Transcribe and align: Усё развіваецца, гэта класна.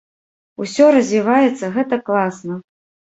Усё 0.63 0.87
развіваецца, 0.95 1.69
гэта 1.75 1.99
класна. 2.09 2.57